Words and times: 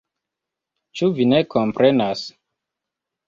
Ĉu 1.01 1.09
vi 1.19 1.27
ne 1.33 1.41
komprenas? 1.55 2.23